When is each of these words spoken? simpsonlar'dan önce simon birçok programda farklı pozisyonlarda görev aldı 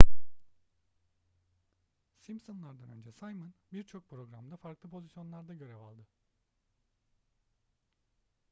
simpsonlar'dan 2.19 2.89
önce 2.89 3.11
simon 3.11 3.53
birçok 3.73 4.09
programda 4.09 4.57
farklı 4.57 4.89
pozisyonlarda 4.89 5.53
görev 5.53 5.77
aldı 5.79 6.07